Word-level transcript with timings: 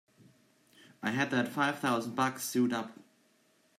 I 1.03 1.11
had 1.11 1.29
that 1.29 1.47
five 1.47 1.77
thousand 1.77 2.15
bucks 2.15 2.41
sewed 2.43 2.73
up! 2.73 2.91